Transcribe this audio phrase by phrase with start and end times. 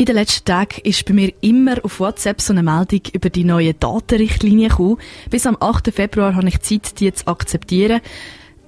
[0.00, 3.44] In den letzten Tagen ist bei mir immer auf WhatsApp so eine Meldung über die
[3.44, 4.96] neue Datenrichtlinie gekommen.
[5.28, 5.92] Bis am 8.
[5.92, 8.00] Februar habe ich Zeit, die zu akzeptieren.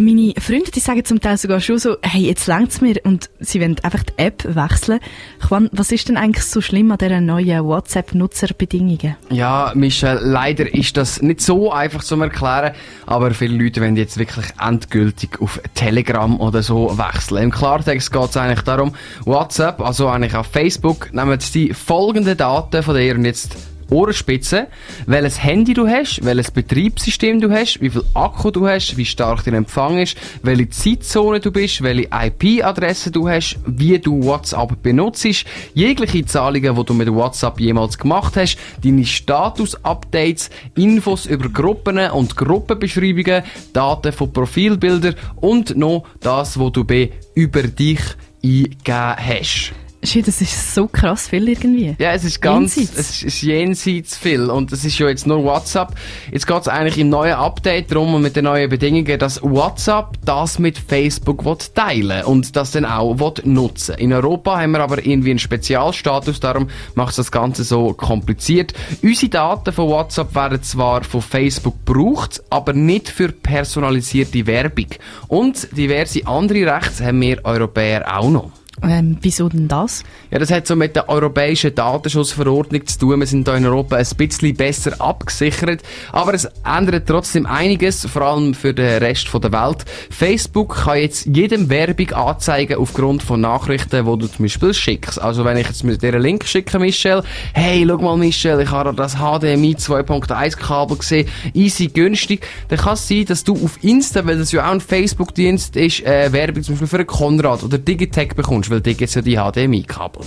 [0.00, 3.60] Meine Freunde, die sagen zum Teil sogar schon so, hey, jetzt längt's mir und sie
[3.60, 4.98] wollen einfach die App wechseln.
[5.46, 9.16] Juan, was ist denn eigentlich so schlimm an diesen neuen WhatsApp-Nutzerbedingungen?
[9.28, 12.72] Ja, Michel, leider ist das nicht so einfach zu erklären,
[13.04, 17.42] aber viele Leute wollen jetzt wirklich endgültig auf Telegram oder so wechseln.
[17.42, 18.94] Im Klartext geht es eigentlich darum,
[19.26, 23.54] WhatsApp, also eigentlich auf Facebook, nehmen die folgenden Daten von dir und jetzt
[23.90, 24.68] Ohrenspitze,
[25.06, 29.44] welches Handy du hast, welches Betriebssystem du hast, wie viel Akku du hast, wie stark
[29.44, 35.44] dein Empfang ist, welche Zeitzone du bist, welche IP-Adresse du hast, wie du WhatsApp benutzt,
[35.74, 42.36] jegliche Zahlungen, die du mit WhatsApp jemals gemacht hast, deine Status-Updates, Infos über Gruppen und
[42.36, 46.86] Gruppenbeschreibungen, Daten von Profilbildern und noch das, was du
[47.34, 48.00] über dich
[48.42, 49.72] eingegeben hast.
[50.02, 51.94] Shit, das ist so krass viel irgendwie.
[51.98, 52.98] Ja, es ist ganz, jenseits.
[52.98, 54.48] es ist jenseits viel.
[54.48, 55.94] Und es ist ja jetzt nur WhatsApp.
[56.32, 60.16] Jetzt geht es eigentlich im neuen Update darum und mit den neuen Bedingungen, dass WhatsApp
[60.24, 65.30] das mit Facebook teilen und das dann auch nutzen In Europa haben wir aber irgendwie
[65.30, 68.72] einen Spezialstatus, darum macht das Ganze so kompliziert.
[69.02, 74.86] Unsere Daten von WhatsApp werden zwar von Facebook gebraucht, aber nicht für personalisierte Werbung.
[75.28, 78.59] Und diverse andere Rechte haben wir Europäer auch noch.
[78.82, 80.04] Ähm, wieso denn das?
[80.30, 83.20] Ja, das hat so mit der europäischen Datenschutzverordnung zu tun.
[83.20, 88.22] Wir sind hier in Europa ein bisschen besser abgesichert, aber es ändert trotzdem einiges, vor
[88.22, 89.84] allem für den Rest der Welt.
[90.08, 95.20] Facebook kann jetzt jedem Werbung anzeigen aufgrund von Nachrichten, die du zum Beispiel schickst.
[95.20, 98.70] Also wenn ich jetzt mit dir einen Link schicke, Michelle, hey, schau mal Michelle, ich
[98.70, 103.82] habe das HDMI 2.1 Kabel gesehen, easy, günstig, dann kann es sein, dass du auf
[103.82, 107.62] Insta, weil das ja auch ein Facebook-Dienst ist, äh, Werbung zum Beispiel für einen Konrad
[107.62, 110.24] oder Digitech bekommst weil da gibt ja die HDMI-Kabel.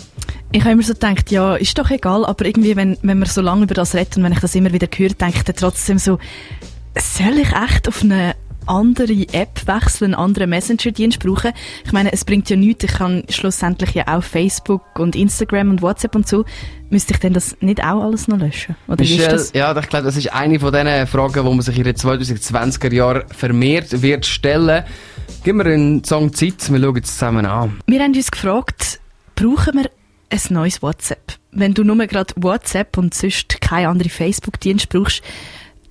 [0.52, 3.42] Ich habe immer so gedacht, ja, ist doch egal, aber irgendwie, wenn, wenn man so
[3.42, 5.98] lange über das redet und wenn ich das immer wieder höre, denke ich dann trotzdem
[5.98, 6.20] so,
[6.96, 8.36] soll ich echt auf eine
[8.68, 11.52] andere App wechseln, einen anderen Messenger-Dienst brauchen.
[11.86, 12.84] Ich meine, es bringt ja nichts.
[12.84, 16.46] Ich kann schlussendlich ja auch Facebook und Instagram und WhatsApp und so.
[16.90, 18.76] Müsste ich denn das nicht auch alles noch löschen?
[18.88, 19.52] Oder Michelle, das?
[19.54, 22.94] Ja, ich glaube, das ist eine von diesen Fragen, die man sich in den 2020er
[22.94, 24.84] Jahren vermehrt wird stellen.
[25.44, 27.80] Gib mir einen Song Zeit, wir schauen es zusammen an.
[27.88, 29.00] Wir haben uns gefragt,
[29.36, 29.90] brauchen wir
[30.30, 31.34] ein neues WhatsApp?
[31.52, 35.22] Wenn du nur gerade WhatsApp und sonst keine andere Facebook-Dienst brauchst,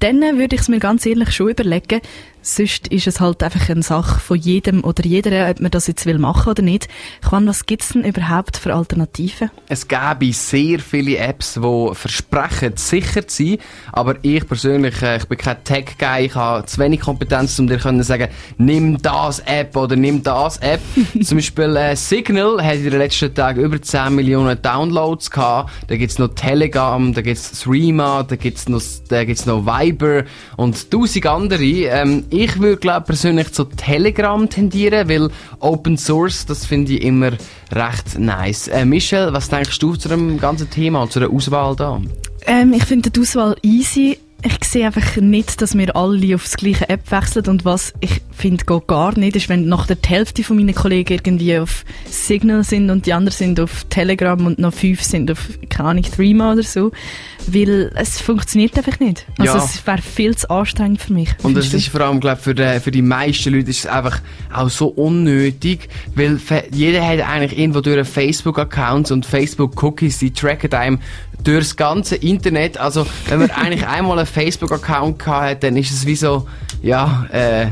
[0.00, 2.00] dann würde ich es mir ganz ehrlich schon überlegen.
[2.44, 6.06] Sonst ist es halt einfach eine Sache von jedem oder jeder, ob man das jetzt
[6.06, 6.88] will machen oder nicht.
[7.30, 9.50] Juan, was gibt es denn überhaupt für Alternativen?
[9.69, 13.58] Es gäbe sehr viele Apps, die versprechen, sicher zu sein.
[13.92, 17.78] Aber ich persönlich, äh, ich bin kein Tech-Guy, ich habe zu wenig Kompetenz, um dir
[17.78, 20.81] zu sagen, nimm das App oder nimm das App.
[21.22, 25.70] Zum Beispiel äh, Signal hat in den letzten Tagen über 10 Millionen Downloads gehabt.
[25.86, 28.82] Da gibt es noch Telegram, da gibt es Threema, da gibt es noch,
[29.47, 30.25] noch Viber
[30.56, 31.62] und tausend andere.
[31.62, 37.32] Ähm, ich würde, glaube persönlich zu Telegram tendieren, weil Open Source, das finde ich immer
[37.70, 38.69] recht nice.
[38.69, 42.00] Äh, Michelle, was denkst du zu dem ganzen Thema zu der Auswahl da?
[42.47, 46.56] Ähm, ich finde die Auswahl easy ich sehe einfach nicht, dass wir alle auf das
[46.56, 50.42] gleiche App wechseln und was ich finde geht gar nicht, ist, wenn nach der Hälfte
[50.42, 54.75] von meinen Kollegen irgendwie auf Signal sind und die anderen sind auf Telegram und noch
[54.75, 56.91] fünf sind auf, keine Ahnung, Threema oder so,
[57.47, 59.26] weil es funktioniert einfach nicht.
[59.38, 59.64] Also ja.
[59.64, 61.28] es wäre viel zu anstrengend für mich.
[61.42, 64.20] Und es ist vor allem, glaube für, die, für die meisten Leute ist es einfach
[64.52, 66.41] auch so unnötig, weil
[66.72, 70.98] jeder hat eigentlich irgendwo durch einen Facebook-Account und Facebook-Cookies, die tracken einem
[71.44, 72.78] durchs ganze Internet.
[72.78, 76.47] Also, wenn man eigentlich einmal einen Facebook-Account hat, dann ist es wie so,
[76.82, 77.66] ja, äh,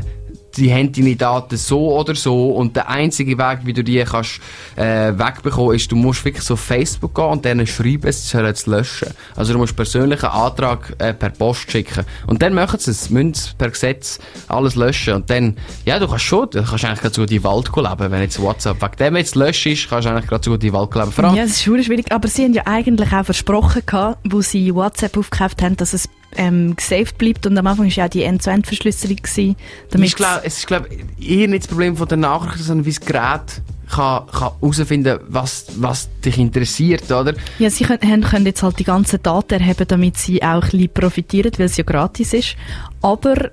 [0.57, 4.39] die haben deine Daten so oder so und der einzige Weg, wie du die kannst
[4.75, 8.53] äh, wegbekommen, ist, du musst wirklich so auf Facebook gehen und denen schreiben, es sollen
[8.55, 9.09] zu löschen.
[9.35, 13.33] Also du musst persönlichen Antrag äh, per Post schicken und dann machen sie es, müssen
[13.57, 17.25] per Gesetz alles löschen und dann, ja, du kannst schon, du kannst eigentlich gerade so
[17.25, 20.43] die Wald leben, wenn jetzt WhatsApp wegen dem jetzt löscht ist, kannst du eigentlich gerade
[20.43, 21.35] so die Wald leben.
[21.35, 25.17] Ja, es ist schwierig, aber sie haben ja eigentlich auch versprochen gehabt, wo sie WhatsApp
[25.17, 29.17] aufgekauft haben, dass es ähm, gesaved bleibt und am Anfang war ja auch die End-to-End-Verschlüsselung.
[29.23, 30.87] Ich glaube, es ist glaub,
[31.19, 35.65] eher nicht das Problem von der Nachricht, sondern wie das Gerät kann, kann herausfinden was,
[35.77, 37.33] was dich interessiert, oder?
[37.59, 40.89] Ja, sie können, können jetzt halt die ganzen Daten erheben, damit sie auch ein bisschen
[40.93, 42.55] profitieren, weil es ja gratis ist.
[43.01, 43.51] Aber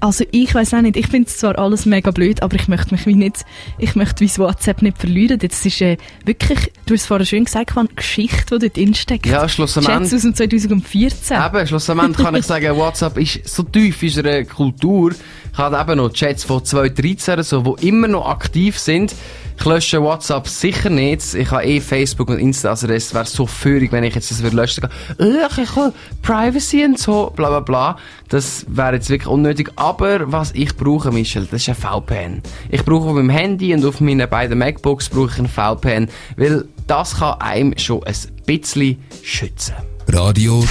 [0.00, 2.94] also ich weiß auch nicht, ich finde es zwar alles mega blöd, aber ich möchte
[2.94, 3.44] mich wie nicht,
[3.78, 5.38] ich möchte wie das WhatsApp nicht verlieren.
[5.38, 9.26] Das ist äh, wirklich, du hast vorhin schön gesagt, eine Geschichte, die dort drinsteckt.
[9.26, 9.94] Ja, schlussendlich.
[10.14, 11.36] aus dem 2014.
[11.36, 15.12] Eben, schlussendlich kann ich sagen, WhatsApp ist so tief in unserer Kultur.
[15.52, 19.14] Ich habe eben noch Chats von 2013 so, die immer noch aktiv sind.
[19.58, 21.34] Ich lösche WhatsApp sicher nicht.
[21.34, 24.42] Ich habe eh Facebook und Insta, also das wäre so führig, wenn ich jetzt das
[24.42, 24.84] würde löschen
[25.18, 25.48] würde.
[25.62, 25.92] Ich habe
[26.22, 27.96] Privacy und so, bla bla bla.
[28.28, 29.70] Das wäre jetzt wirklich unnötig.
[29.76, 32.42] Aber was ich brauche, Michel, das ist ein VPN.
[32.68, 36.66] Ich brauche auf meinem Handy und auf meinen beiden MacBooks brauche ich ein VPN, weil
[36.86, 38.14] das kann einem schon ein
[38.44, 39.74] bisschen schützen.
[40.08, 40.64] Radio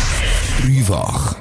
[0.61, 1.35] Dreifach.